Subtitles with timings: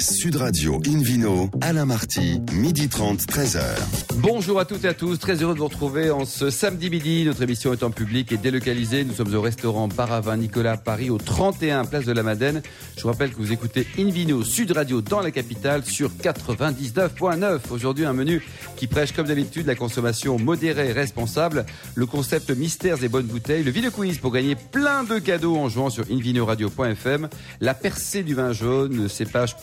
[0.00, 3.60] Sud Radio Invino, Alain Marty, midi 30, 13h.
[4.18, 7.24] Bonjour à toutes et à tous, très heureux de vous retrouver en ce samedi midi.
[7.24, 9.04] Notre émission est en public et délocalisée.
[9.04, 12.62] Nous sommes au restaurant Baravin Nicolas Paris au 31 Place de la Madeleine.
[12.96, 17.58] Je vous rappelle que vous écoutez Invino Sud Radio dans la capitale sur 99.9.
[17.70, 18.42] Aujourd'hui, un menu
[18.76, 21.66] qui prêche comme d'habitude la consommation modérée et responsable.
[21.96, 23.64] Le concept mystères et bonnes bouteilles.
[23.64, 27.28] Le video quiz pour gagner plein de cadeaux en jouant sur invinoradio.fm.
[27.60, 29.56] La percée du vin jaune, cépage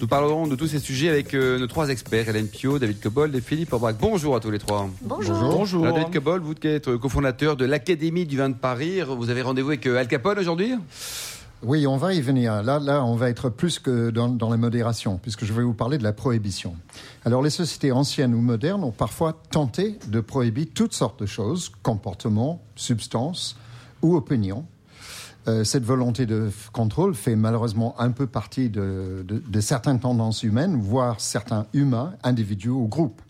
[0.00, 3.34] Nous parlerons de tous ces sujets avec euh, nos trois experts, Hélène Pio, David Cobold
[3.34, 3.96] et Philippe Aubrac.
[4.00, 4.88] Bonjour à tous les trois.
[5.02, 5.38] Bonjour.
[5.38, 5.84] Bonjour.
[5.84, 9.42] Alors, David Cobold, vous qui êtes cofondateur de l'Académie du vin de Paris, vous avez
[9.42, 10.74] rendez-vous avec euh, Al Capone aujourd'hui?
[11.62, 12.62] Oui, on va y venir.
[12.62, 15.72] Là, là, on va être plus que dans, dans la modération, puisque je vais vous
[15.72, 16.76] parler de la prohibition.
[17.24, 21.72] Alors, les sociétés anciennes ou modernes ont parfois tenté de prohiber toutes sortes de choses,
[21.82, 23.56] comportements, substances
[24.02, 24.66] ou opinions.
[25.48, 30.42] Euh, cette volonté de contrôle fait malheureusement un peu partie de, de- de certaines tendances
[30.42, 33.22] humaines, voire certains humains, individus ou groupes.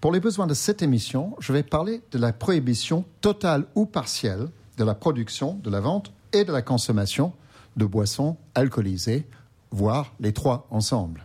[0.00, 4.48] Pour les besoins de cette émission, je vais parler de la prohibition totale ou partielle
[4.78, 7.32] de la production, de la vente et de la consommation
[7.76, 9.26] de boissons alcoolisées,
[9.70, 11.24] voire les trois ensemble.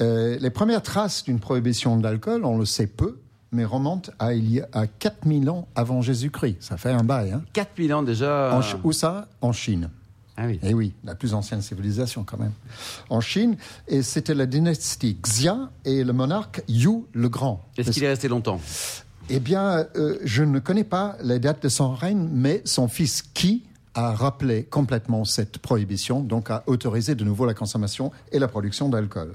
[0.00, 3.18] Euh, les premières traces d'une prohibition d'alcool, on le sait peu,
[3.54, 6.56] mais remontent à, il y a, à 4000 ans avant Jésus-Christ.
[6.60, 7.32] Ça fait un bail.
[7.32, 8.50] Hein 4000 ans déjà.
[8.52, 9.28] en où ça?
[9.40, 9.88] En Chine.
[10.36, 10.58] Ah oui.
[10.64, 12.52] Eh oui, la plus ancienne civilisation quand même.
[13.08, 17.64] En Chine, et c'était la dynastie Xia et le monarque Yu le Grand.
[17.78, 18.60] Est-ce qu'il est resté longtemps?
[19.30, 23.22] Eh bien, euh, je ne connais pas les dates de son règne, mais son fils
[23.22, 23.62] Qi
[23.94, 28.88] a rappelé complètement cette prohibition, donc a autorisé de nouveau la consommation et la production
[28.88, 29.34] d'alcool.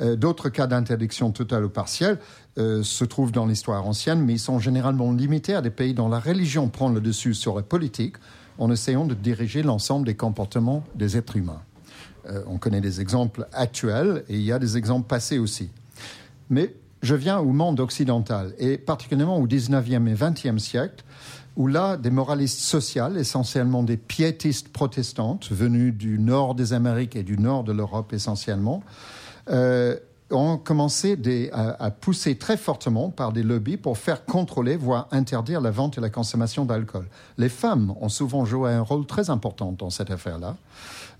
[0.00, 2.18] Euh, D'autres cas d'interdiction totale ou partielle
[2.58, 6.08] euh, se trouvent dans l'histoire ancienne, mais ils sont généralement limités à des pays dont
[6.08, 8.16] la religion prend le dessus sur la politique,
[8.58, 11.60] en essayant de diriger l'ensemble des comportements des êtres humains.
[12.28, 15.68] Euh, on connaît des exemples actuels et il y a des exemples passés aussi.
[16.48, 21.04] Mais je viens au monde occidental, et particulièrement au 19e et 20e siècle,
[21.56, 27.22] où là, des moralistes sociales, essentiellement des piétistes protestantes, venus du nord des Amériques et
[27.22, 28.82] du nord de l'Europe essentiellement,
[29.48, 29.96] euh,
[30.30, 35.06] ont commencé des- à, à pousser très fortement par des lobbies pour faire contrôler, voire
[35.12, 37.06] interdire la vente et la consommation d'alcool.
[37.38, 40.56] Les femmes ont souvent joué un rôle très important dans cette affaire-là.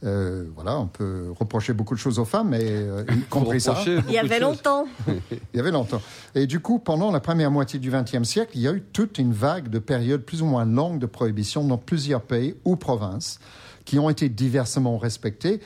[0.05, 3.83] Euh, voilà, on peut reprocher beaucoup de choses aux femmes, mais euh, y compris ça.
[3.87, 4.87] Il y avait longtemps.
[5.09, 6.03] Il y avait longtemps.
[6.35, 9.19] Et du coup, pendant la première moitié du XXe siècle, il y a eu toute
[9.19, 13.39] une vague de périodes plus ou moins longues de prohibition dans plusieurs pays ou provinces
[13.85, 15.61] qui ont été diversement respectées.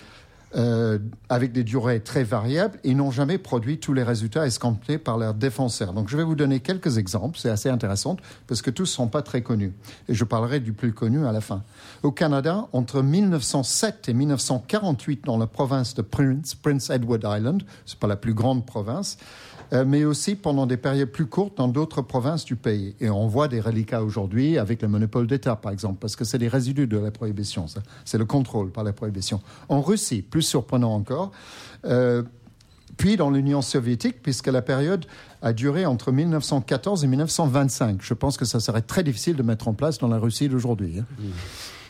[0.56, 5.16] Euh, avec des durées très variables et n'ont jamais produit tous les résultats escomptés par
[5.16, 5.92] leurs défenseurs.
[5.92, 8.16] Donc je vais vous donner quelques exemples, c'est assez intéressant
[8.48, 9.72] parce que tous ne sont pas très connus.
[10.08, 11.62] Et je parlerai du plus connu à la fin.
[12.02, 17.98] Au Canada, entre 1907 et 1948, dans la province de Prince, Prince Edward Island, c'est
[17.98, 19.18] pas la plus grande province,
[19.86, 22.94] mais aussi pendant des périodes plus courtes dans d'autres provinces du pays.
[23.00, 26.38] Et on voit des reliquats aujourd'hui avec le monopole d'État, par exemple, parce que c'est
[26.38, 27.66] des résidus de la prohibition.
[27.68, 27.82] ça.
[28.04, 29.40] C'est le contrôle par la prohibition.
[29.68, 31.30] En Russie, plus surprenant encore,
[31.84, 32.22] euh,
[33.00, 35.06] puis dans l'Union soviétique, puisque la période
[35.40, 38.00] a duré entre 1914 et 1925.
[38.02, 40.98] Je pense que ça serait très difficile de mettre en place dans la Russie d'aujourd'hui.
[40.98, 41.04] hein.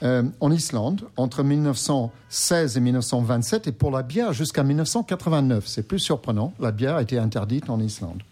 [0.05, 5.67] Euh, en Islande, entre 1916 et 1927, et pour la bière jusqu'à 1989.
[5.67, 8.23] C'est plus surprenant, la bière a été interdite en Islande.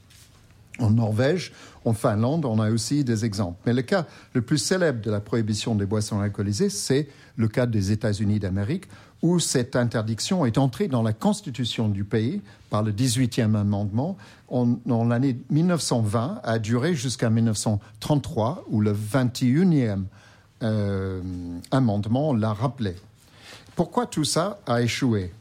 [0.79, 1.53] En Norvège,
[1.85, 3.59] en Finlande, on a aussi des exemples.
[3.67, 7.67] Mais le cas le plus célèbre de la prohibition des boissons alcoolisées, c'est le cas
[7.67, 8.85] des États-Unis d'Amérique,
[9.23, 12.41] où cette interdiction est entrée dans la constitution du pays
[12.71, 14.17] par le 18e amendement
[14.49, 20.05] en, l'année 1920, a duré jusqu'à 1933, où le 21e
[20.63, 21.21] euh,
[21.71, 22.95] amendement l'a rappelé.
[23.77, 25.33] Pourquoi tout ça a échoué?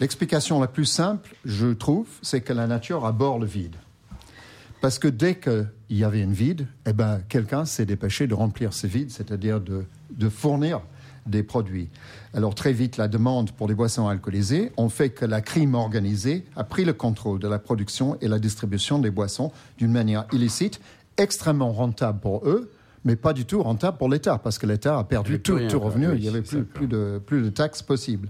[0.00, 3.76] L'explication la plus simple, je trouve, c'est que la nature aborde le vide.
[4.80, 8.74] Parce que dès qu'il y avait une vide, eh ben, quelqu'un s'est dépêché de remplir
[8.74, 10.80] ce vide, c'est-à-dire de fournir
[11.26, 11.88] des produits.
[12.34, 16.44] Alors très vite, la demande pour les boissons alcoolisées ont fait que la crime organisée
[16.56, 20.80] a pris le contrôle de la production et la distribution des boissons d'une manière illicite,
[21.16, 22.70] extrêmement rentable pour eux,
[23.04, 25.78] mais pas du tout rentable pour l'État, parce que l'État a perdu tout, rien, tout
[25.78, 25.88] quoi.
[25.88, 28.28] revenu, Oui, il n'y avait plus, de, plus de taxes possibles.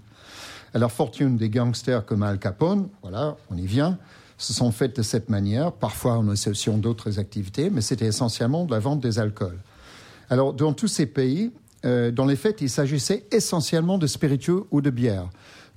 [0.74, 3.96] Alors, fortune des gangsters comme Al Capone, voilà, on y vient,
[4.36, 8.72] se sont faites de cette manière, parfois en associant d'autres activités, mais c'était essentiellement de
[8.72, 9.58] la vente des alcools.
[10.30, 11.52] Alors, dans tous ces pays,
[11.84, 15.28] euh, dans les faits, il s'agissait essentiellement de spiritueux ou de bière,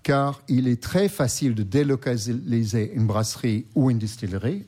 [0.03, 4.65] car il est très facile de délocaliser une brasserie ou une distillerie.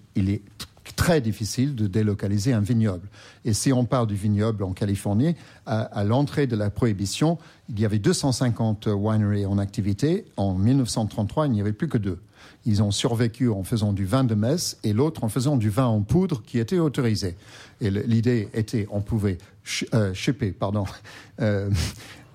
[0.95, 3.07] Très difficile de délocaliser un vignoble.
[3.45, 7.37] Et si on parle du vignoble en Californie, à, l'entrée de la prohibition,
[7.69, 10.25] il y avait 250 wineries en activité.
[10.37, 12.19] En 1933, il n'y avait plus que deux.
[12.65, 15.85] Ils ont survécu en faisant du vin de messe et l'autre en faisant du vin
[15.85, 17.35] en poudre qui était autorisé.
[17.81, 19.37] Et l'idée était, on pouvait
[19.93, 20.85] euh, shipper, pardon,
[21.41, 21.69] euh,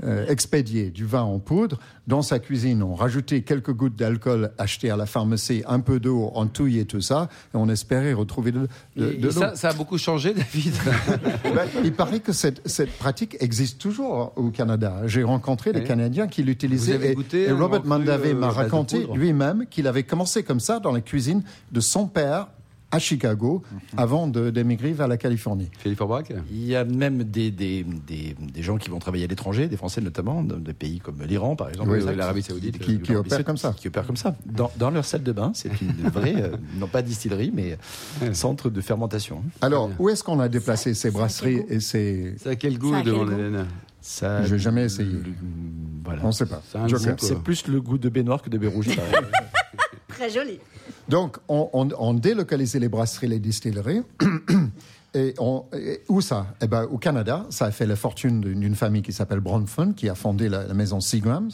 [0.03, 1.79] euh, expédier du vin en poudre.
[2.07, 6.31] Dans sa cuisine, on rajoutait quelques gouttes d'alcool acheté à la pharmacie, un peu d'eau,
[6.35, 9.99] on touillait tout ça, et on espérait retrouver de, de, de ça, ça, a beaucoup
[9.99, 10.75] changé, David
[11.45, 15.03] ben, Il paraît que cette, cette, pratique existe toujours au Canada.
[15.07, 17.17] J'ai rencontré des Canadiens qui l'utilisaient.
[17.33, 21.43] Et, et, Robert Mandavé m'a raconté lui-même qu'il avait commencé comme ça dans la cuisine
[21.73, 22.49] de son père
[22.95, 23.63] à Chicago
[23.97, 25.69] avant d'émigrer vers la Californie.
[25.79, 26.25] Philippe Orbach?
[26.51, 29.77] Il y a même des, des, des, des, gens qui vont travailler à l'étranger, des
[29.77, 33.57] Français notamment, dans des pays comme l'Iran par exemple, l'Arabie Saoudite, qui, qui opèrent comme
[33.57, 33.75] ça.
[33.77, 34.37] Qui opèrent comme ça.
[34.47, 37.77] Dans, dans leur salle de bain, c'est une vraie, euh, non pas distillerie, mais
[38.33, 39.43] centre de fermentation.
[39.61, 42.35] Alors, où est-ce qu'on a déplacé ces brasseries et ces...
[42.39, 43.67] Ça a quel goût, demande Hélène?
[44.01, 45.17] Ça, Je n'ai jamais essayé.
[46.05, 46.21] Voilà.
[46.25, 46.63] On ne sait pas.
[47.19, 48.89] C'est plus le goût de baignoire que de baie rouge.
[50.09, 50.61] Très joli.
[51.09, 54.03] Donc, on, on, on, délocalisait les brasseries, les distilleries.
[55.17, 55.65] Et, on,
[56.09, 56.47] où ça?
[56.61, 60.09] Eh ben, Au Canada, ça a fait la fortune d'une famille qui s'appelle Bronfman, qui
[60.09, 61.51] a fondé la, la maison Seagrams.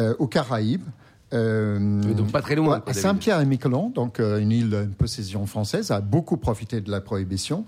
[0.00, 0.86] Euh, aux Caraïbes,
[1.34, 2.82] euh, donc pas très loin.
[2.86, 6.90] À Saint-Pierre et Miquelon, donc euh, une île, une possession française, a beaucoup profité de
[6.90, 7.66] la prohibition.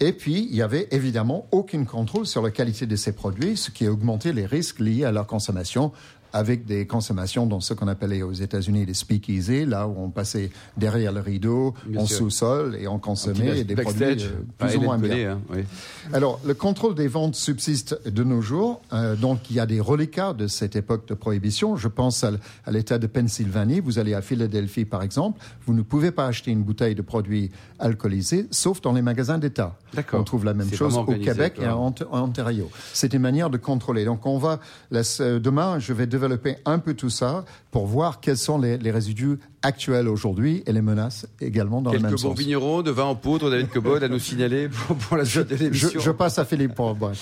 [0.00, 3.70] Et puis, il y avait évidemment aucun contrôle sur la qualité de ces produits, ce
[3.70, 5.92] qui a augmenté les risques liés à leur consommation
[6.32, 10.50] avec des consommations dans ce qu'on appelait aux États-Unis des speakeasy, là où on passait
[10.76, 15.32] derrière le rideau, en sous-sol, et on consommait des produits euh, plus ou moins bien.
[15.32, 15.64] Hein, oui.
[16.12, 18.80] Alors, le contrôle des ventes subsiste de nos jours.
[18.92, 21.76] Euh, donc, il y a des reliquats de cette époque de prohibition.
[21.76, 22.32] Je pense à,
[22.64, 23.80] à l'État de Pennsylvanie.
[23.80, 25.40] Vous allez à Philadelphie, par exemple.
[25.66, 29.76] Vous ne pouvez pas acheter une bouteille de produits alcoolisés, sauf dans les magasins d'État.
[30.12, 32.70] On trouve la même chose au Québec et en, Ontario.
[32.92, 34.04] C'est une manière de contrôler.
[34.04, 38.58] Donc, on va, demain, je vais développer un peu tout ça pour voir quels sont
[38.58, 42.38] les, les résidus actuels aujourd'hui et les menaces également dans Quelques le même bons sens.
[42.38, 45.54] vignerons de vin en poudre, David Cobod, à nous signaler pour, pour la suite de
[45.54, 45.88] l'émission.
[45.94, 47.12] Je, je, passe à Philippe pour bon,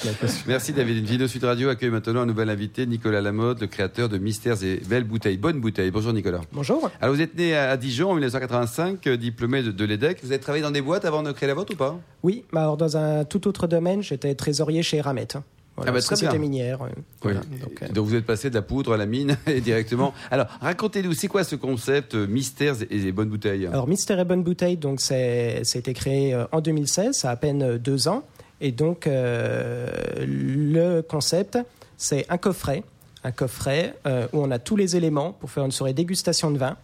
[0.47, 0.99] Merci David.
[0.99, 4.63] Une vidéo Sud Radio accueille maintenant un nouvel invité, Nicolas Lamotte, le créateur de Mystères
[4.65, 5.37] et Belles Bouteilles.
[5.37, 5.91] Bonne bouteille.
[5.91, 6.41] Bonjour Nicolas.
[6.53, 6.91] Bonjour.
[7.01, 10.21] Alors vous êtes né à Dijon en 1985, euh, diplômé de, de l'EDEC.
[10.23, 11.99] Vous avez travaillé dans des boîtes avant de créer la vôtre ou pas?
[12.23, 15.29] Oui, bah alors dans un tout autre domaine, j'étais trésorier chez Ramet.
[15.81, 16.41] Voilà, ah bah, société bien.
[16.41, 16.83] minière.
[16.83, 17.03] euh, Oui.
[17.23, 20.13] voilà, donc, euh, vous êtes passé de la poudre à la mine et directement.
[20.31, 23.67] Alors racontez-nous, c'est quoi ce concept euh, Mystères et, et Bonnes Bouteilles?
[23.67, 27.31] Alors, Mystère et Bonne Bouteille, donc c'est, ça a été créé euh, en 2016, ça
[27.31, 28.25] a à peine euh, deux ans.
[28.61, 31.59] Et donc, le concept,
[31.97, 32.83] c'est un coffret,
[33.25, 36.77] un coffret où on a tous les éléments pour faire une soirée dégustation de vin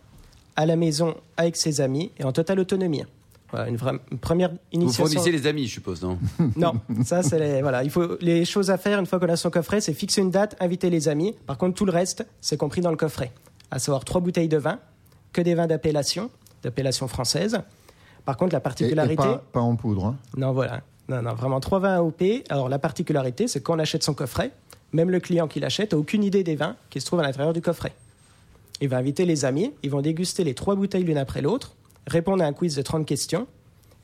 [0.57, 3.05] à la maison avec ses amis et en totale autonomie.
[3.51, 5.07] Voilà, une, vraie, une première Vous initiation.
[5.07, 6.19] fournissez les amis, je suppose, non
[6.57, 7.85] Non, ça c'est les, voilà.
[7.85, 10.31] Il faut les choses à faire une fois qu'on a son coffret, c'est fixer une
[10.31, 11.35] date, inviter les amis.
[11.47, 13.33] Par contre, tout le reste, c'est compris dans le coffret.
[13.71, 14.79] À savoir trois bouteilles de vin,
[15.33, 16.31] que des vins d'appellation,
[16.63, 17.61] d'appellation française.
[18.25, 20.07] Par contre, la Et, et particularité, pas, pas en poudre.
[20.07, 20.17] Hein.
[20.37, 22.23] non voilà, non non, vraiment trois vins AOP.
[22.49, 24.51] Alors la particularité, c'est qu'on achète son coffret,
[24.93, 27.53] même le client qui l'achète a aucune idée des vins qui se trouvent à l'intérieur
[27.53, 27.93] du coffret.
[28.81, 31.76] Il va inviter les amis, ils vont déguster les trois bouteilles l'une après l'autre,
[32.07, 33.47] répondre à un quiz de 30 questions.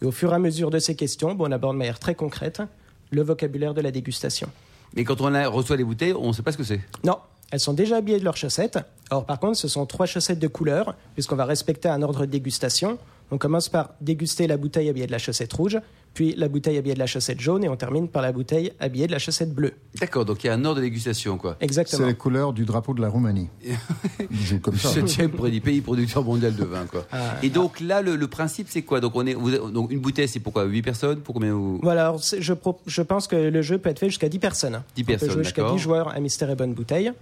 [0.00, 2.14] Et au fur et à mesure de ces questions, bon, on aborde de manière très
[2.14, 2.62] concrète
[3.10, 4.48] le vocabulaire de la dégustation.
[4.94, 6.80] Mais quand on reçoit les bouteilles, on ne sait pas ce que c'est?
[7.04, 7.18] Non,
[7.50, 8.78] elles sont déjà habillées de leurs chaussettes.
[9.10, 12.30] Alors par contre, ce sont trois chaussettes de couleur, puisqu'on va respecter un ordre de
[12.30, 12.98] dégustation.
[13.32, 15.78] On commence par déguster la bouteille habillée de la chaussette rouge,
[16.12, 19.06] puis la bouteille habillée de la chaussette jaune, et on termine par la bouteille habillée
[19.06, 19.72] de la chaussette bleue.
[19.98, 21.56] D'accord, donc il y a un ordre de dégustation, quoi.
[21.58, 22.06] C'est Exactement.
[22.08, 23.48] les couleurs du drapeau de la Roumanie.
[24.62, 24.90] Comme ça.
[24.90, 27.06] Septième pays producteur mondial de vin, quoi.
[27.10, 29.00] Ah, Et donc là, le, le principe, c'est quoi?
[29.00, 30.64] Donc on est, vous- donc une bouteille, c'est pourquoi?
[30.64, 31.20] 8 personnes?
[31.20, 31.80] Pour combien vous?
[31.82, 34.38] Voilà, alors, c'est- je, pro- je pense que le jeu peut être fait jusqu'à 10
[34.38, 34.82] personnes.
[34.94, 35.76] 10 On peut personnes, jouer jusqu'à d'accord.
[35.76, 37.12] 10 joueurs à Mystère et Bonne Bouteille.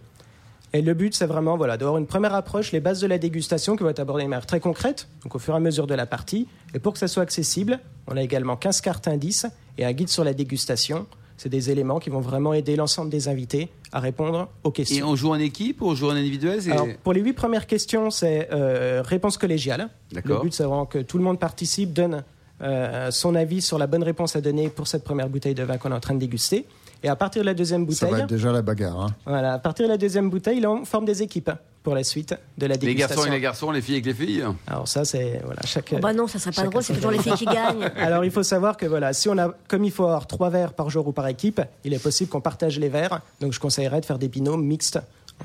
[0.72, 3.76] Et le but, c'est vraiment voilà, d'avoir une première approche, les bases de la dégustation
[3.76, 5.94] qui vont être abordées de manière très concrète, donc au fur et à mesure de
[5.94, 6.46] la partie.
[6.74, 9.46] Et pour que ça soit accessible, on a également 15 cartes indices
[9.78, 11.06] et un guide sur la dégustation.
[11.36, 15.06] C'est des éléments qui vont vraiment aider l'ensemble des invités à répondre aux questions.
[15.06, 17.66] Et on joue en équipe ou on joue en individuel Alors, pour les huit premières
[17.66, 19.88] questions, c'est euh, réponse collégiale.
[20.12, 22.24] Le but, c'est vraiment que tout le monde participe, donne
[22.62, 25.78] euh, son avis sur la bonne réponse à donner pour cette première bouteille de vin
[25.78, 26.66] qu'on est en train de déguster.
[27.02, 29.00] Et à partir de la deuxième Ça va bouteille, être déjà la bagarre.
[29.00, 29.06] Hein.
[29.24, 31.50] voilà, à partir de la deuxième bouteille, là, on forme des équipes
[31.82, 33.16] pour la suite de la Les dégustation.
[33.16, 35.94] garçons et les garçons, les filles avec les filles Alors ça, c'est voilà chaque.
[35.96, 37.90] Oh bah non, ça serait pas drôle, c'est toujours les filles qui gagnent.
[37.96, 40.74] Alors il faut savoir que voilà, si on a, comme il faut avoir trois verres
[40.74, 43.22] par jour ou par équipe, il est possible qu'on partage les verres.
[43.40, 44.98] Donc je conseillerais de faire des binômes mixtes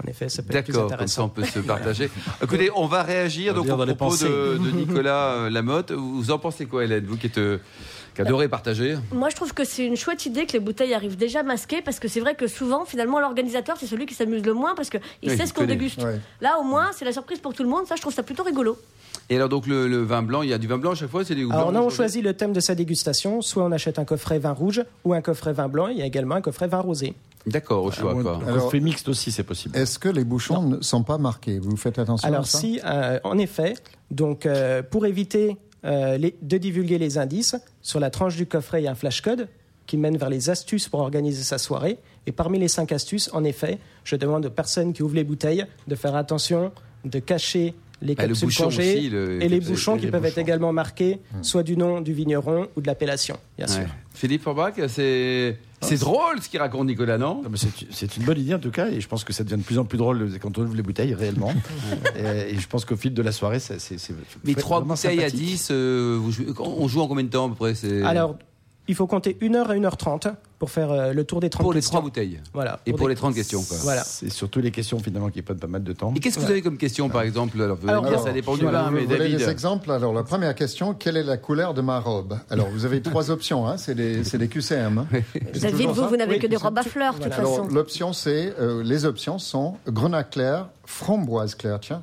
[0.03, 1.29] En effet, ça peut être plus D'accord, comme ça on intéressant.
[1.29, 2.09] peut se partager.
[2.43, 5.49] Écoutez, on va réagir On va donc au dans les propos de, de Nicolas euh,
[5.49, 5.91] Lamotte.
[5.91, 7.39] Vous en pensez quoi, Hélène Vous qui êtes
[8.21, 8.95] adorez partager.
[9.13, 11.99] Moi, je trouve que c'est une chouette idée que les bouteilles arrivent déjà masquées parce
[11.99, 14.99] que c'est vrai que souvent, finalement, l'organisateur, c'est celui qui s'amuse le moins parce qu'il
[15.23, 16.01] Oui, sait ce qu'on déguste.
[16.03, 16.19] Ouais.
[16.41, 17.85] Là, au moins, c'est la surprise pour tout le monde.
[17.87, 18.77] Ça, je trouve ça plutôt rigolo.
[19.29, 21.09] Et alors donc le, le vin blanc, il y a du vin blanc à chaque
[21.09, 21.45] fois, c'est des.
[21.49, 23.41] Alors là, on choisit le thème de sa dégustation.
[23.41, 25.87] Soit on achète un coffret vin rouge ou un coffret vin blanc.
[25.87, 27.13] Il y a également un coffret vin rosé.
[27.47, 28.39] D'accord, au choix Un quoi.
[28.43, 29.75] un Alors- coffret mixte aussi, c'est possible.
[29.77, 31.57] Est-ce que les bouchons ne sont pas marqués?
[31.59, 32.59] Vous faites attention à Alors ça?
[32.59, 33.75] si, euh, en effet,
[34.11, 38.81] donc euh, pour éviter euh, les- de divulguer les indices, sur la tranche du coffret,
[38.81, 39.47] il y a un flashcode
[39.85, 41.97] qui mène vers les astuces pour organiser sa soirée.
[42.25, 45.65] Et parmi les cinq astuces, en effet, je demande aux personnes qui ouvrent les bouteilles
[45.87, 46.71] de faire attention,
[47.03, 50.05] de cacher les Ah, le capsules bouchon congées aussi, le- et les et bouchons qui
[50.05, 53.81] les peuvent être également marqués soit du nom du vigneron ou de l'appellation, bien sûr.
[53.83, 53.87] Ouais.
[54.13, 58.39] Philippe Forbach, c'est c'est drôle ce qu'il raconte Nicolas, non Non, mais c'est- une bonne
[58.39, 60.29] idée en tout cas, et je pense que ça devient de plus en plus drôle
[60.41, 61.53] quand on ouvre les bouteilles réellement.
[62.17, 63.79] et, et je pense qu'au fil de la soirée, c'est.
[63.79, 64.13] c'est- c'est
[64.43, 65.39] Mais trois bouteilles à sympathique.
[65.39, 68.37] 10, euh, vous jouez- on joue en combien de temps à peu près c'est- Alors,
[68.87, 71.73] il faut compter 1 heure à 1h30 pour faire euh, le tour des 30 pour
[71.73, 72.39] les trois bouteilles.
[72.53, 72.79] Voilà.
[72.85, 73.77] Et pour des- les 30 questions quoi.
[73.81, 74.03] Voilà.
[74.03, 76.13] C'est surtout les questions finalement qui prennent pas mal de temps.
[76.15, 78.55] Et qu'est-ce que vous avez comme question par exemple Alors, vous Alors, alors, ça dépend
[78.55, 79.37] du voilà, vin, Vous mais David.
[79.37, 82.37] des exemples Alors, la première question, quelle est la couleur de ma robe?
[82.49, 85.05] Alors, vous avez trois options, hein, c'est des, c'est des QCM.
[85.61, 87.43] David, vous, ça vous n'avez Oui, que des robes à fleurs, de toute voilà.
[87.49, 87.61] façon.
[87.63, 92.01] Alors, l'option, c'est, euh, les options sont grenat clair, framboise claire, tiens,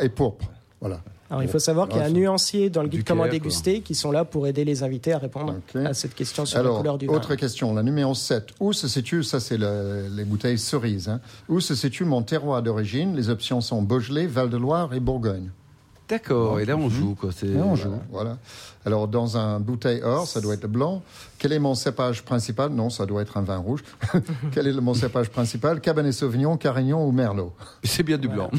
[0.00, 0.46] et pourpre.
[0.80, 1.00] Voilà.
[1.34, 3.94] Alors, il faut savoir qu'il y a un nuancier dans le guide Comment déguster qui
[3.96, 7.06] sont là pour aider les invités à répondre à cette question sur la couleur du
[7.06, 7.14] vin.
[7.14, 8.50] autre question, la numéro 7.
[8.60, 11.20] Où se situe, ça c'est le- les bouteilles cerises, hein.
[11.48, 13.16] où se situe mon terroir d'origine?
[13.16, 15.50] Les options sont Beaujolais, Val-de-Loire et Bourgogne.
[16.08, 17.30] D'accord, et là on joue quoi.
[17.34, 18.36] c'est- Et on joue, voilà.
[18.86, 21.00] Alors, dans un bouteille or, ça doit être le blanc.
[21.38, 22.68] Quel est mon cépage principal?
[22.70, 23.82] Non, ça doit être un vin rouge.
[24.52, 25.80] Quel est le- mon cépage principal?
[25.80, 27.54] Cabernet Sauvignon, Carignan ou Merlot?
[27.82, 28.50] C'est bien du blanc.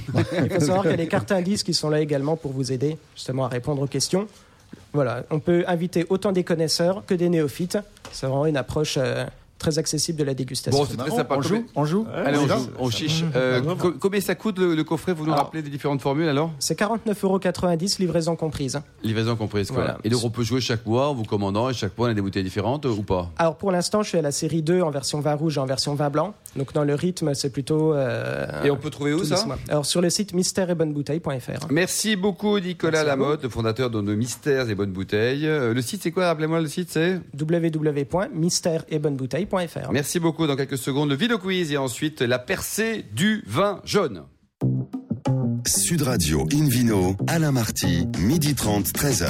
[0.42, 2.72] Il faut savoir qu'il y a des cartes indices qui sont là également pour vous
[2.72, 4.28] aider justement à répondre aux questions.
[4.94, 7.78] Voilà, on peut inviter autant des connaisseurs que des néophytes.
[8.12, 9.26] C'est vraiment une approche euh,
[9.58, 10.80] très accessible de la dégustation.
[10.80, 11.36] Bon, c'est très sympa.
[11.38, 13.24] On joue On joue Allez, on joue, on chiche.
[13.36, 16.28] Euh, co- combien ça coûte le, le coffret Vous nous Alors- rappelez les différentes formules
[16.28, 16.52] alors?
[16.60, 18.80] C'est 49,90 livraison comprise.
[19.04, 19.78] Livraison comprise quoi.
[19.84, 19.98] Voilà.
[20.04, 22.14] Et donc on peut jouer chaque mois en vous commandant et chaque mois on a
[22.14, 23.32] des bouteilles différentes euh, ou pas?
[23.38, 25.66] Alors pour l'instant, je suis à la série 2 en version vin rouge et en
[25.66, 26.34] version vin blanc.
[26.56, 27.94] Donc dans le rythme, c'est plutôt.
[27.94, 29.46] euh, Et on peut trouver où ça?
[29.70, 31.68] Alors sur le site mystère-et-bonne-bouteille.fr.
[31.72, 33.22] Merci beaucoup Nicolas Merci à vous.
[33.24, 35.46] Lamotte, le fondateur de nos Mystères et Bonnes Bouteilles.
[35.46, 36.28] Le site c'est quoi?
[36.28, 37.20] Rappelez-moi le site c'est?
[39.92, 40.48] Merci beaucoup.
[40.48, 44.24] Dans quelques secondes, le Vino Quiz et ensuite la percée du vin jaune.
[45.68, 49.28] Sud Radio Invino, Alain Marty, midi 30, 13h.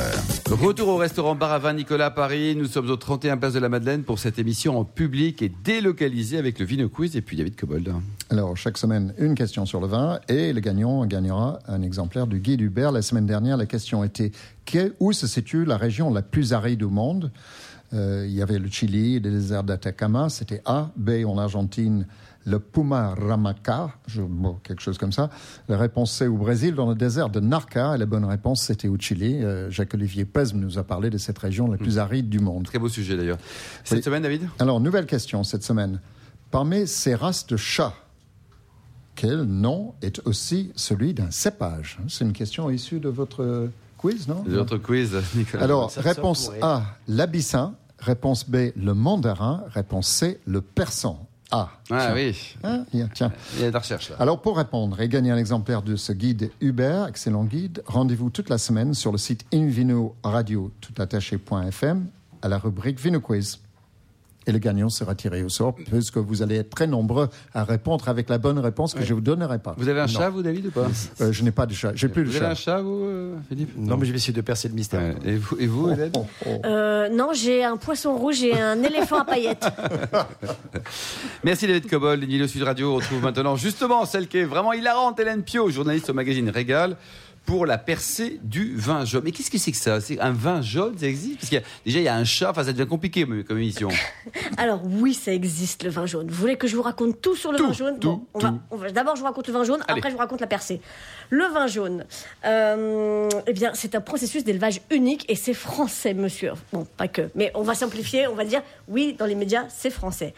[0.51, 2.57] Retour au restaurant Bar à Vin Nicolas à Paris.
[2.57, 6.37] Nous sommes au 31 Place de la Madeleine pour cette émission en public et délocalisée
[6.37, 7.93] avec le Vino Quiz et puis David Cobold.
[8.29, 12.39] Alors, chaque semaine, une question sur le vin et le gagnant gagnera un exemplaire du
[12.39, 12.91] guide Hubert.
[12.91, 14.31] La semaine dernière, la question était
[14.99, 17.31] où se situe la région la plus aride au monde?
[17.91, 20.91] Il y avait le Chili, le désert d'Atacama, c'était A.
[20.97, 22.05] B en Argentine,
[22.45, 25.29] le Pumaramaca, je, bon, quelque chose comme ça.
[25.67, 27.95] La réponse C au Brésil, dans le désert de Narca.
[27.95, 29.43] Et la bonne réponse, c'était au Chili.
[29.43, 32.65] Euh, Jacques-Olivier Pez nous a parlé de cette région la plus aride du monde.
[32.65, 33.37] Très beau sujet d'ailleurs.
[33.83, 34.03] Cette Oui.
[34.03, 34.47] semaine, David?
[34.59, 36.01] Alors, nouvelle question cette semaine.
[36.51, 37.93] Parmi ces races de chats,
[39.15, 41.99] quel nom est aussi celui d'un cépage?
[42.07, 43.69] C'est une question issue de votre
[44.11, 44.43] quiz, non
[44.79, 45.63] quiz, Nicolas.
[45.63, 46.51] Alors, réponse.
[46.61, 47.75] A, l'abyssin.
[47.99, 49.63] Réponse B, le mandarin.
[49.73, 51.27] Réponse C, le persan.
[51.51, 51.69] A.
[51.91, 54.15] ah oui, Hein, tiens, il y a de la recherche là.
[54.19, 58.49] Alors, pour répondre et gagner un exemplaire de ce guide Uber, excellent guide, rendez-vous toute
[58.49, 62.07] la semaine sur le site invino radio toutattaché.fm
[62.41, 63.59] à la rubrique Vino Quiz.
[64.47, 68.07] Et le gagnant sera tiré au sort, puisque vous allez être très nombreux à répondre
[68.09, 69.73] avec la bonne réponse que je ne vous donnerai pas.
[69.77, 70.11] Vous avez un Non.
[70.11, 70.87] chat, vous, David, ou pas
[71.21, 71.91] Euh, Je n'ai pas de chat.
[71.95, 72.51] J'ai plus de Vous avez chat.
[72.51, 75.01] un chat, vous, euh, Philippe Non, mais je vais essayer de percer le mystère.
[75.01, 75.15] Ouais.
[75.31, 76.49] Et vous, et vous Hélène Oh, oh.
[76.65, 79.65] Euh, non, j'ai un poisson rouge et un éléphant à paillettes.
[81.43, 82.93] Merci David Cobol, Nilo Sud Radio.
[82.93, 86.95] On retrouve maintenant justement celle qui est vraiment hilarante, Hélène Pio, journaliste au magazine Régal,
[87.45, 89.21] pour la percée du vin jaune.
[89.25, 90.01] Mais qu'est-ce que c'est que ça?
[90.01, 91.37] C'est un vin jaune, ça existe?
[91.37, 93.57] Parce qu'il y a, déjà il y a un chat, enfin ça devient compliqué comme
[93.57, 93.89] émission.
[94.57, 96.27] Alors oui, ça existe le vin jaune.
[96.29, 97.99] Vous voulez que je vous raconte tout sur le Tout, vin jaune?
[97.99, 98.59] tout, on va- tout.
[98.71, 99.81] on va- D'abord, je vous raconte le vin jaune.
[99.87, 99.99] Allez.
[99.99, 100.81] Après, je vous raconte la percée.
[101.29, 102.05] Le vin jaune,
[102.45, 106.53] euh, eh bien, c'est un processus d'élevage unique et c'est français, monsieur.
[106.73, 108.27] Bon, pas que, mais on va simplifier.
[108.27, 110.33] On va dire oui, dans les médias, c'est français.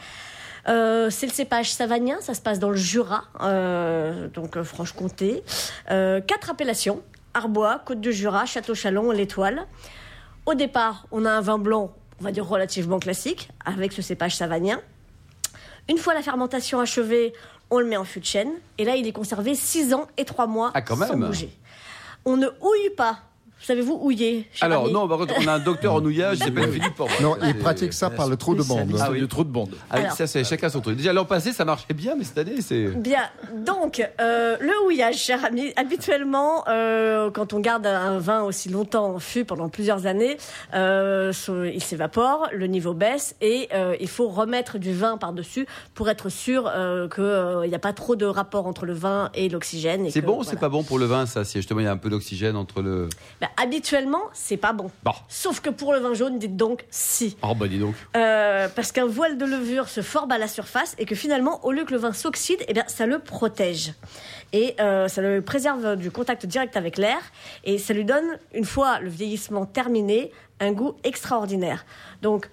[0.70, 5.44] Euh, c'est le cépage savagnin, ça se passe dans le Jura, euh, donc euh, Franche-Comté.
[5.92, 7.02] Euh, quatre appellations
[7.34, 9.66] Arbois, Côte de Jura, Château-Chalon, l'Étoile.
[10.46, 14.36] Au départ, on a un vin blanc, on va dire relativement classique, avec ce cépage
[14.36, 14.82] savagnin.
[15.90, 17.34] Une fois la fermentation achevée,
[17.70, 20.26] on le met en fût de chêne, et là, il est conservé 6 ans et
[20.26, 21.28] 3 mois Ah, quand sans même.
[21.28, 21.50] bouger.
[22.26, 23.20] On ne houille pas.
[23.62, 26.46] Savez-vous houiller cher Alors ami non, par contre, on a un docteur en ouillage, il
[26.46, 27.20] s'appelle Philippe Porte.
[27.22, 28.96] Non, il pratique ça par le trou de bande.
[29.00, 29.20] Ah oui.
[29.20, 29.70] le trou de bande.
[29.90, 30.14] Ah oui, Alors.
[30.14, 30.98] ça c'est chacun son truc.
[30.98, 32.88] Déjà l'an passé ça marchait bien, mais cette année c'est.
[32.88, 33.24] Bien,
[33.66, 39.16] donc euh, le houillage, cher ami, habituellement, euh, quand on garde un vin aussi longtemps
[39.16, 40.38] en fût pendant plusieurs années,
[40.74, 41.32] euh,
[41.74, 46.30] il s'évapore, le niveau baisse et euh, il faut remettre du vin par-dessus pour être
[46.30, 50.10] sûr euh, qu'il n'y a pas trop de rapport entre le vin et l'oxygène.
[50.10, 51.92] C'est bon ou c'est pas bon pour le vin ça Si justement il y a
[51.92, 53.10] un peu d'oxygène entre le.
[53.48, 54.90] Ben, Habituellement, c'est pas bon.
[55.04, 55.12] Bon.
[55.28, 57.38] Sauf que pour le vin jaune, dites donc si.
[57.42, 57.96] Oh bah dis donc.
[58.16, 61.72] Euh, parce qu'un voile de levure se forme à la surface et que finalement, au
[61.72, 63.94] lieu que le vin s'oxyde, eh bien, ça le protège.
[64.54, 67.20] Et euh, ça le préserve du contact direct avec l'air.
[67.64, 71.86] Et ça lui donne, une fois le vieillissement terminé, un goût extraordinaire.
[72.22, 72.50] Donc,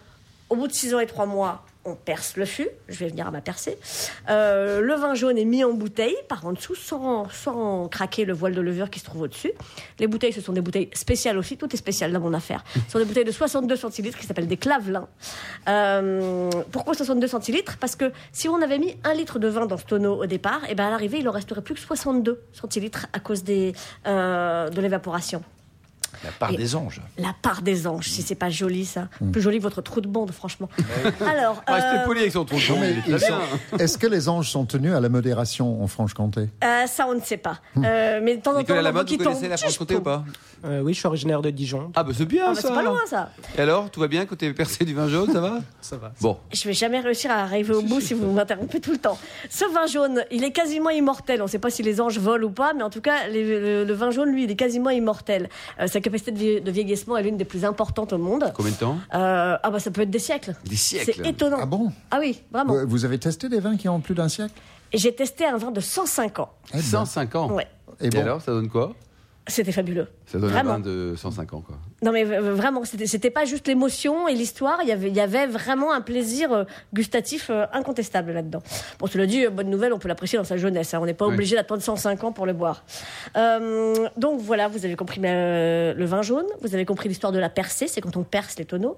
[0.50, 2.68] au bout de 6 ans et 3 mois, on perce le fût.
[2.88, 3.78] Je vais venir à ma percée.
[4.30, 8.32] Euh, le vin jaune est mis en bouteille par en dessous sans, sans craquer le
[8.32, 9.52] voile de levure qui se trouve au-dessus.
[9.98, 11.56] Les bouteilles, ce sont des bouteilles spéciales aussi.
[11.56, 12.64] Tout est spécial dans mon affaire.
[12.86, 15.08] Ce sont des bouteilles de 62 centilitres qui s'appellent des clavelins.
[15.68, 17.76] Euh, pourquoi 62 centilitres?
[17.78, 20.62] Parce que si on avait mis un litre de vin dans ce tonneau au départ,
[20.68, 23.74] et ben à l'arrivée, il en resterait plus que 62 centilitres à cause des,
[24.06, 25.42] euh, de l'évaporation.
[26.22, 27.00] La part Et- des anges.
[27.18, 29.08] La part des anges, si c'est pas joli ça.
[29.32, 30.68] Plus joli que votre trou de bande, franchement.
[31.26, 33.80] Alors, Restez euh, poli avec son trou de bande.
[33.80, 36.48] Est-ce que les anges sont tenus à la modération en Franche-Comté?
[36.62, 37.58] Euh, ça, on ne sait pas.
[37.76, 40.24] Euh, mais de temps en temps, Lamotte, qui vous connaissez la Franche-Comté ou pas?
[40.64, 41.92] Euh, oui, je suis originaire de Dijon.
[41.94, 42.68] Ah bah c'est bien Ah, bah, ça.
[42.68, 43.30] c'est pas loin ça.
[43.56, 45.58] Et alors, tout va bien côté percé du vin jaune, ça va?
[45.82, 46.12] Ça va.
[46.22, 46.38] Bon.
[46.52, 49.18] Je vais jamais réussir à arriver au bout si vous m'interrompez tout le temps.
[49.50, 51.40] Ce vin jaune, il est quasiment immortel.
[51.42, 53.44] On ne sait pas si les anges volent ou pas, mais en tout cas, les-
[53.60, 55.50] le, le vin jaune, lui, il est quasiment immortel.
[55.80, 58.52] Euh, sa capacité de, vie- de vieillissement est l'une des plus importantes au monde.
[58.54, 60.54] Combien de temps Euh, ah bah ça peut être des siècles.
[60.64, 61.12] Des siècles.
[61.16, 61.58] C'est étonnant.
[61.60, 62.74] Ah bon Ah oui, vraiment.
[62.74, 64.54] vous, vous avez testé des vins qui ont plus d'un siècle
[64.92, 66.50] Et J'ai testé un vin de 105 ans.
[66.72, 67.50] Eh ben, 105 ans.
[67.52, 67.66] Ouais,
[68.00, 68.92] Et Et bon, alors, ça donne quoi?
[69.46, 70.08] C'était fabuleux.
[70.26, 70.70] Ça donne Vraiment.
[70.70, 71.76] un vin de 105 ans quoi.
[72.02, 75.46] Non mais vraiment, c'était pas juste l'émotion et l'histoire, il y avait, il y avait
[75.46, 76.64] vraiment un plaisir euh,
[76.94, 78.62] gustatif euh, incontestable là-dedans.
[78.98, 81.14] Bon, cela dit, euh, bonne nouvelle, on peut l'apprécier dans sa jeunesse, hein, on n'est
[81.14, 81.34] pas Oui.
[81.34, 82.84] obligé d'attendre 105 ans pour le boire.
[83.36, 87.38] Euh, donc voilà, vous avez compris euh, le vin jaune, vous avez compris l'histoire de
[87.38, 88.96] la percée, c'est quand on perce les tonneaux.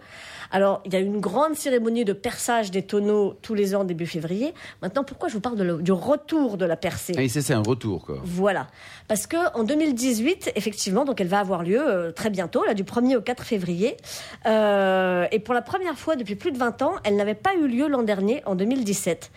[0.53, 4.07] Alors, il y a une grande cérémonie de perçage des tonneaux tous les ans début
[4.07, 4.55] février.
[4.81, 7.15] Maintenant, pourquoi je vous parle de le- du retour de la percée?
[7.17, 8.19] Ah, et c'est c'est un retour quoi.
[8.25, 8.69] voilà.
[9.09, 12.85] Parce que en 2018, effectivement, donc elle va avoir lieu euh, très bientôt, là, du
[12.85, 13.97] 1er au 4 février.
[14.47, 17.67] Euh, et pour la première fois depuis plus de 20 ans, elle n'avait pas eu
[17.67, 19.31] lieu l'an dernier, en 2017.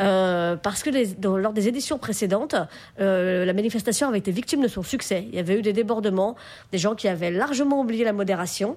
[0.00, 0.90] Euh, parce que
[1.36, 2.56] lors des éditions précédentes,
[2.98, 5.26] la manifestation avait été victime de son succès.
[5.28, 6.36] Il y avait eu des débordements,
[6.72, 8.76] des gens qui avaient largement oublié la modération.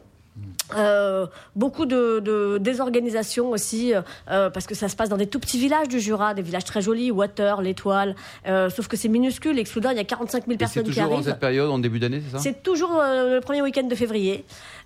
[0.75, 5.39] Euh, beaucoup de, de désorganisation aussi, euh, parce que ça se passe dans des tout
[5.39, 8.15] petits villages du Jura, des villages très jolis, Water, l'Étoile,
[8.47, 10.57] euh, sauf que c'est minuscule et que soudain il y a 45 000 Et c'est
[10.57, 11.25] personnes qui toujours en arrivent.
[11.25, 12.43] cette période, en début d'année, c'est ça?
[12.43, 14.43] C'est toujours le premier week-end de février.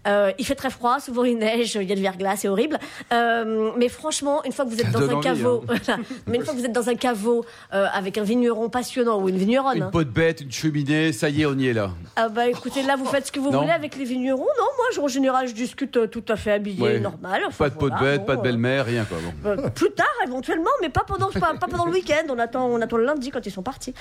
[0.08, 2.80] Euh, il fait très froid, souvent il neige, il y a du verglas, c'est horrible.
[3.14, 5.76] Euh, mais franchement, une fois que vous êtes dans un caveau, hein.
[5.86, 6.02] voilà.
[6.26, 9.30] mais une fois que vous êtes dans un caveau euh, avec un vigneron passionnant ou
[9.30, 9.90] une vigneronne, Une hein.
[9.92, 11.92] peau de bête, une cheminée, ça y est, on y est là.
[12.16, 13.62] ah bah écoutez, là vous faites ce que vous Non.
[13.62, 14.40] voulez avec les vignerons.
[14.40, 17.00] Non, moi en général je discute tout à fait habillé, Ouais.
[17.00, 17.44] normal.
[17.48, 19.18] Enfin, Pas de peau de bête, bon, pas de belle-mère, rien quoi.
[19.56, 19.70] Bon.
[19.70, 22.24] plus tard éventuellement, mais pas pendant, pas, pas pendant le week-end.
[22.30, 23.94] On attend, on attend le lundi quand ils sont partis.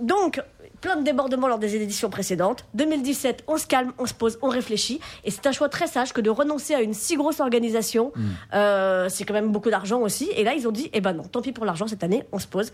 [0.00, 0.40] Donc,
[0.80, 2.64] plein de débordements lors des éditions précédentes.
[2.74, 5.00] 2017, on se calme, on se pose, on réfléchit.
[5.24, 8.12] Et c'est un choix très sage que de renoncer à une si grosse organisation.
[8.54, 10.30] Euh, c'est quand même beaucoup d'argent aussi.
[10.36, 12.38] Et là, ils ont dit, eh ben non, tant pis pour l'argent cette année, on
[12.38, 12.72] se pose.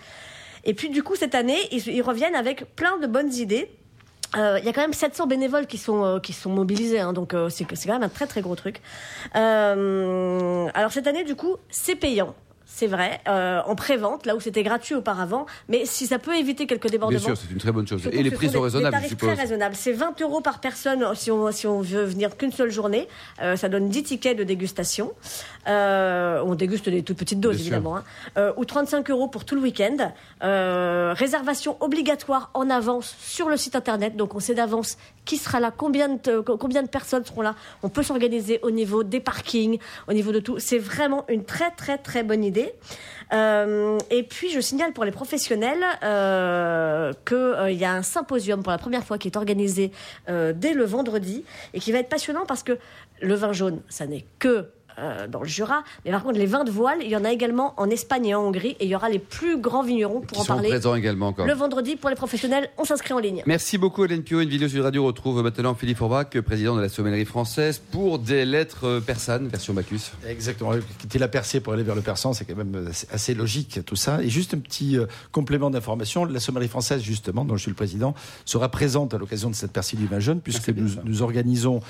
[0.64, 3.70] Et puis du coup, cette année, ils, ils reviennent avec plein de bonnes idées.
[4.36, 7.12] Euh, Il y a quand même 700 bénévoles qui sont, euh, qui sont mobilisés, hein,
[7.12, 8.80] donc euh, c'est c'est quand même un très très gros truc.
[9.34, 12.34] Alors cette année, du coup, c'est payant.
[12.78, 16.66] C'est vrai, euh, en pré-vente, là où c'était gratuit auparavant, mais si ça peut éviter
[16.66, 17.18] quelques Bien débordements.
[17.20, 18.02] sûr, c'est une très bonne chose.
[18.12, 19.28] Et les prix sont des- raisonnables, des je tarifs suppose.
[19.32, 19.74] très raisonnables.
[19.74, 23.08] C'est 20 euros par personne euh, si on, si on veut venir qu'une seule journée.
[23.40, 25.12] Euh, ça donne 10 tickets de dégustation.
[25.68, 27.96] Euh, on déguste des toutes petites doses, Bien évidemment.
[27.96, 28.04] hein.
[28.36, 30.12] Euh, ou 35 euros pour tout le week-end.
[30.44, 34.16] Euh, réservation obligatoire en avance sur le site internet.
[34.16, 37.54] Donc on sait d'avance qui sera là, combien de, combien de personnes seront là.
[37.82, 40.58] On peut s'organiser au niveau des parkings, au niveau de tout.
[40.58, 42.72] C'est vraiment une très très très bonne idée.
[43.32, 48.70] Euh, et puis je signale pour les professionnels euh, qu'il y a un symposium pour
[48.70, 49.90] la première fois qui est organisé
[50.28, 52.78] euh, dès le vendredi et qui va être passionnant parce que
[53.20, 55.82] le vin jaune, ça n'est que euh, dans le Jura.
[56.04, 58.34] Mais par contre, les vins de voile, il y en a également en Espagne et
[58.34, 58.76] en Hongrie.
[58.80, 60.68] Et il y aura les plus grands vignerons pour Qui en sont parler.
[60.68, 61.46] présents également encore.
[61.46, 63.42] Le vendredi, pour les professionnels, on s'inscrit en ligne.
[63.46, 64.40] Merci beaucoup Hélène Pio.
[64.40, 68.44] Une vidéo sur Radio retrouve maintenant Philippe Forbach, président de la sommellerie française, pour des
[68.44, 70.12] lettres persanes, version Bacchus.
[70.26, 70.72] Exactement.
[70.98, 74.22] Quitter la Persée pour aller vers le Persan, c'est quand même assez- logique tout ça.
[74.22, 77.76] Et juste un petit euh, complément d'information, la sommellerie française, justement, dont je suis le
[77.76, 81.80] président, sera présente à l'occasion de cette Persée du vin jaune, puisque nous organisons,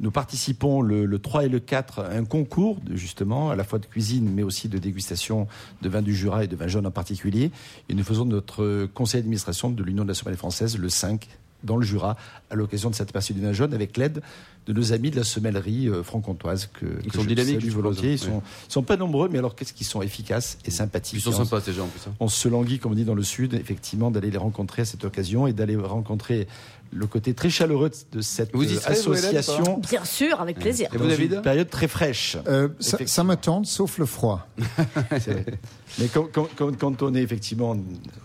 [0.00, 3.64] nous participons le, le 3 et le 4 à un concours, de, justement, à la
[3.64, 5.46] fois de cuisine, mais aussi de dégustation
[5.82, 7.50] de vin du Jura et de vin jaune en particulier.
[7.88, 11.28] Et nous faisons notre conseil d'administration de l'Union de la sommellerie française le 5
[11.64, 12.16] dans le Jura,
[12.50, 14.22] à l'occasion de cette Persée du vin jaune, avec l'aide
[14.66, 17.70] de nos amis de la semellerie euh, franc-comtoise que, Ils que sont je dynamiques, salue
[17.72, 18.12] volontiers.
[18.12, 21.18] Ils sont, sont pas nombreux, mais alors qu'est-ce qu'ils sont efficaces et sympathiques.
[21.18, 22.00] Ils sont sympas ces gens en plus.
[22.08, 22.14] hein.
[22.20, 25.04] On se languit, comme on dit dans le Sud, effectivement, d'aller les rencontrer à cette
[25.04, 26.46] occasion et d'aller rencontrer
[26.92, 29.78] le côté très chaleureux de cette Vous y euh, serez, vous, association.
[29.90, 30.88] Bien sûr, avec plaisir.
[30.92, 32.36] Et vous, dans David une période très fraîche.
[32.48, 33.24] Euh, ça, ça Effectivement.
[33.30, 34.46] me tente, sauf le froid.
[35.98, 37.76] Mais quand, quand- quand- quand on est effectivement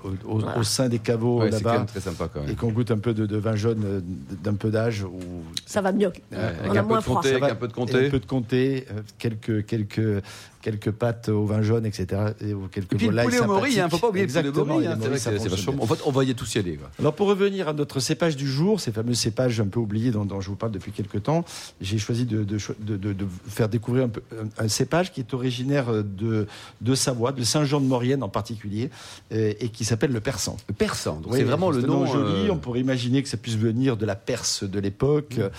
[0.04, 2.56] au, au- au sein des caveaux Ouais, c'est quand là-bas même très sympa quand et
[2.56, 4.02] qu'on goûte un peu de, de vin jaune euh,
[4.44, 5.20] d'un peu d'âge ou
[5.66, 6.08] Ça va mieux.
[6.08, 8.08] Ouais, on avec a un peu moins de comté, avec un peu de comté.
[8.08, 10.22] un peu de comté, euh, quelques, quelques,
[10.62, 12.22] quelques pâtes au vin jaune, etc.
[12.42, 14.46] Et, ou quelques Et puis le poulet au mori, hein, faut pas oublier le poulet
[14.46, 14.88] au Exactement, mori.
[14.88, 15.70] hein, c'est vrai c'est-.
[15.80, 16.76] En fait, on va y tous y aller.
[16.78, 16.90] quoi.
[17.00, 20.26] Alors pour revenir à notre cépage du jour, ces fameux cépages un peu oubliés dont,
[20.26, 21.44] dont je vous parle depuis quelques temps,
[21.82, 22.58] j'ai choisi de, de
[23.48, 24.22] faire découvrir un, peu-
[24.60, 26.48] un- un cépage qui est originaire de,
[26.82, 28.90] de Savoie, de Saint-Jean-de-Maurienne en particulier,
[29.34, 30.58] euh, et qui s'appelle le persan.
[30.68, 32.06] Le persan, donc Oui, c'est vraiment le nom.
[32.06, 32.48] joli.
[32.48, 35.50] euh, On pourrait imaginer que ça puisse venir de la Perse de l'époque, euh,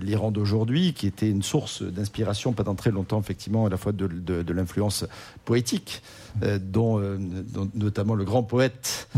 [0.00, 4.06] l'Iran d'aujourd'hui, qui était une source d'inspiration pendant très longtemps, effectivement, à la fois de,
[4.06, 5.04] de- de l'influence
[5.44, 6.02] poétique,
[6.42, 9.08] euh, dont, euh, dont notamment le grand poète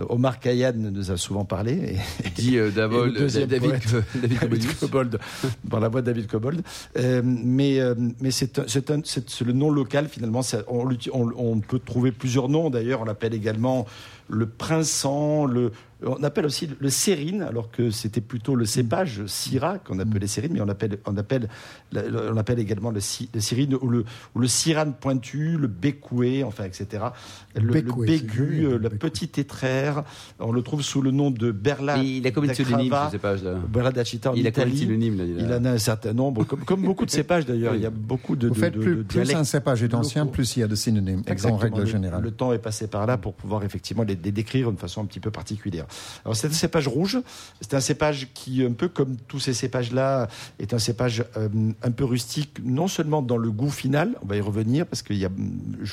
[0.00, 1.96] euh, Omar Khayyam nous a souvent parlé.
[2.24, 4.04] Et, dit euh, Davol, Et David, poète.
[4.14, 4.78] David.
[4.78, 5.18] Cobold,
[5.64, 6.62] dans la voix de David Cobold.
[6.98, 10.40] Euh, mais euh, mais c'est le nom local finalement.
[10.68, 13.02] on peut trouver plusieurs noms d'ailleurs.
[13.02, 13.86] On l'appelle également
[14.30, 19.76] le prinçant, le on appelle aussi le sérine, alors que c'était plutôt le cépage syrah
[19.78, 21.46] qu'on appelait sérine, mais on appelle on appelle
[21.94, 23.00] on appelle également le,
[23.34, 27.04] le syrine ou le ou le syrane pointu, le bécoué, enfin etc.
[27.54, 28.98] Le, le Bécoué, bégu, euh, le la bécoué.
[29.10, 30.04] petite étraire.
[30.38, 31.98] On le trouve sous le nom de Berla.
[31.98, 34.78] Mais Il a combien de pseudonymes, ce cépage là Berla d'Achita en Il a Italie.
[34.78, 37.72] synonymes là Il en a un certain nombre, comme, comme beaucoup de cépages d'ailleurs.
[37.72, 37.78] Oui.
[37.80, 39.92] Il y a beaucoup de, Vous de- faites de- plus, de plus un cépage est
[39.92, 41.56] ancien, plus il y a de synonymes, en Exactement.
[41.58, 42.22] règle Le- générale.
[42.22, 45.06] Le temps est passé par là pour pouvoir effectivement les, les décrire d'une façon un
[45.06, 45.86] petit peu particulière.
[46.24, 47.18] Alors c'est un cépage rouge.
[47.60, 50.28] C'est un cépage qui, un peu comme tous ces cépages-là,
[50.58, 51.48] est un cépage euh,
[51.82, 55.16] un peu rustique, non seulement dans le goût final, on va y revenir parce qu'il
[55.16, 55.30] y a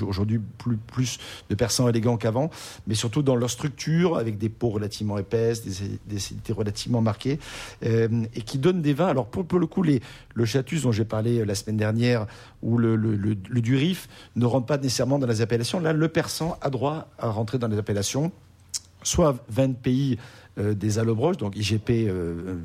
[0.01, 1.17] aujourd'hui plus, plus
[1.49, 2.49] de persans élégants qu'avant,
[2.87, 7.39] mais surtout dans leur structure, avec des peaux relativement épaisses, des, des relativement marquées,
[7.85, 9.07] euh, et qui donnent des vins.
[9.07, 10.01] Alors pour, pour le coup, les,
[10.33, 12.27] le Chatus dont j'ai parlé euh, la semaine dernière,
[12.61, 15.79] ou le, le, le, le Durif, ne rentrent pas nécessairement dans les appellations.
[15.79, 18.31] Là, le persan a droit à rentrer dans les appellations
[19.03, 20.17] soit 20 pays
[20.59, 22.55] euh, des allobroges, donc IGP euh, euh,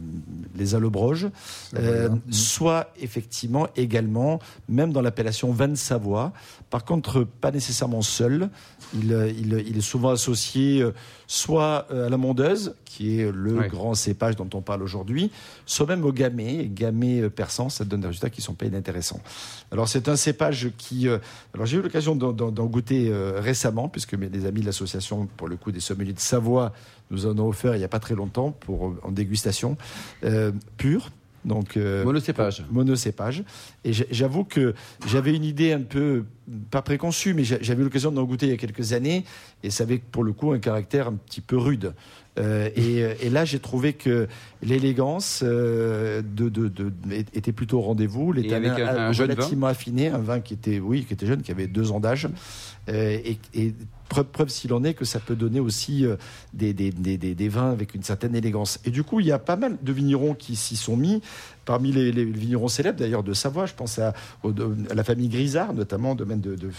[0.57, 1.29] les allobroges,
[1.77, 6.33] euh, soit effectivement également, même dans l'appellation vin de Savoie,
[6.71, 8.49] par contre pas nécessairement seul,
[8.95, 10.93] il, euh, il, il est souvent associé euh,
[11.27, 15.31] soit euh, à la mondeuse, qui est le grand cépage dont on parle aujourd'hui,
[15.65, 19.21] soit même au gamay, gamay euh, persan, ça donne des résultats qui sont pas inintéressants.
[19.71, 21.19] Alors c'est un cépage qui, euh,
[21.55, 25.57] alors j'ai eu l'occasion d'en- goûter euh, récemment, puisque mes amis de l'association, pour le
[25.57, 26.73] coup des sommeliers de Savoie,
[27.11, 29.77] nous en ont offert il n'y a pas très longtemps pour euh, en dégustation
[30.25, 31.11] euh, pure.
[31.45, 32.65] Donc euh, Monocépage.
[32.71, 33.43] monocépage.
[33.85, 34.75] Et j'a- j'avoue que
[35.09, 36.25] j'avais une idée un peu,
[36.71, 39.25] pas préconçue, mais j'a- j'avais eu l'occasion d'en goûter il y a quelques années,
[39.65, 41.95] et ça avait pour le coup un caractère un petit peu rude.
[42.39, 44.27] Euh, et, et là, j'ai trouvé que
[44.63, 46.93] l'élégance euh, de, de, de-
[47.35, 48.33] était plutôt au rendez-vous.
[48.33, 51.43] Les avec un- un jeune relativement affiné, un vin qui était, oui, qui était jeune,
[51.43, 52.29] qui avait deux ans d'âge,
[52.89, 53.75] et, et
[54.13, 56.17] preuve, preuve s'il en est que ça peut donner aussi euh,
[56.53, 58.79] des, des, des, des- des vins avec une certaine élégance.
[58.85, 61.23] Et du coup, il y a pas mal de vignerons qui s'y sont mis.
[61.65, 64.15] Parmi les, les vignerons célèbres d'ailleurs de Savoie, je pense à,
[64.93, 66.71] la famille Grisard, notamment, domaine de, de,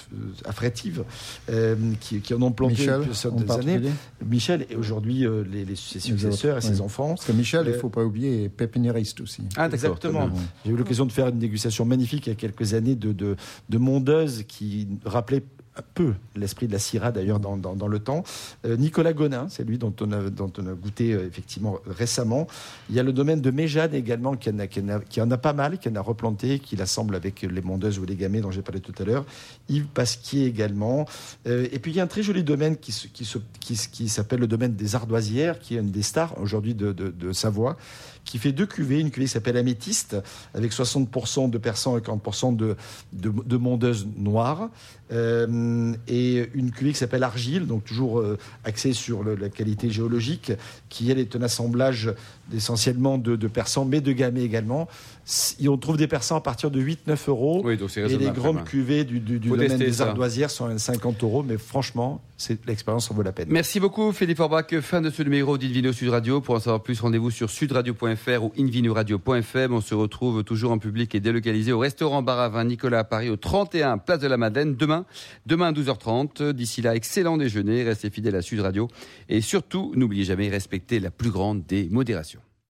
[0.44, 1.06] à Frétive,
[1.50, 3.90] euh, qui, qui en ont planté Michel, en des années.
[4.26, 6.86] Michel et aujourd'hui euh, les, les- ses successeurs autres, et ses oui.
[6.86, 7.10] enfants.
[7.16, 9.44] Parce que Michel, il Euh, ne faut pas oublier, est pépiniériste aussi.
[9.56, 9.70] Ah.
[9.72, 10.30] Exactement.
[10.66, 13.38] J'ai eu l'occasion de faire une dégustation magnifique il y a quelques années de, de,
[13.70, 18.24] de mondeuses qui rappelaient un peu l'esprit de la Syrah d'ailleurs dans, dans, le temps.
[18.66, 22.48] Euh, Nicolas Gonin, c'est lui dont on a, dont on a goûté euh, effectivement récemment.
[22.90, 25.54] Il y a le domaine de Méjane également qui en a, qui en a, pas
[25.54, 28.62] mal, qui en a replanté, qui l'assemble avec les mondeuses ou les gamets dont j'ai
[28.62, 29.26] parlé tout à l'heure.
[29.70, 31.06] Yves Pasquier également.
[31.48, 33.28] Euh, et puis il y a un très joli domaine qui, qui,
[33.60, 37.78] qui, s'appelle le domaine des Ardoisières, qui est une des stars aujourd'hui de, de Savoie
[38.26, 39.00] qui fait deux cuvées.
[39.00, 40.18] Une cuvée qui s'appelle Améthyste,
[40.54, 42.76] avec 60% de persan et 40% de,
[43.14, 44.70] de, de mondeuse noire.
[45.12, 50.52] Euh, et une cuvée qui s'appelle Argile, donc toujours euh, axée sur la qualité géologique,
[50.90, 52.14] qui elle est un assemblage
[52.54, 54.88] essentiellement de, de persans, mais de gamay également.
[55.68, 57.62] On trouve des persans à partir de 8-9 euros.
[57.64, 61.24] Oui, donc et les grandes cuvées du, du, du domaine des ardoisières sont à 50
[61.24, 62.22] euros, mais franchement,
[62.68, 63.48] l'expérience en vaut la peine.
[63.50, 64.80] Merci beaucoup, Philippe Forbach.
[64.82, 66.42] Fin de ce numéro d'Invino Sud Radio.
[66.42, 69.74] Pour en savoir plus, rendez-vous sur sudradio.fr ou invinoradio.fm.
[69.74, 73.04] On se retrouve toujours en public et délocalisé au restaurant Bar à Vin Nicolas à
[73.04, 75.06] Paris, au 31 Place de la Madeleine, demain,
[75.46, 76.52] demain à 12h30.
[76.52, 77.84] D'ici là, excellent déjeuner.
[77.84, 78.90] Restez fidèles à Sud Radio.
[79.30, 82.42] Et surtout, n'oubliez jamais, respecter la plus grande des modérations.